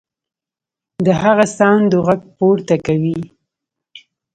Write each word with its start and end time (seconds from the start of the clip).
د 1.05 1.07
هغو 1.21 1.45
ساندو 1.57 1.97
غږ 2.07 2.21
پورته 2.37 2.75
کوي. 2.85 3.19